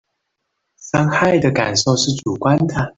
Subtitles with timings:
[0.79, 2.89] 傷害的感受是主觀的